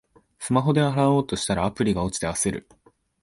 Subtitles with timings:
[0.39, 2.69] スマホで払おうとしたら、アプリが落ちて焦る